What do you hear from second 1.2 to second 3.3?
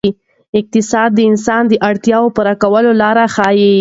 انسان د اړتیاوو پوره کولو لارې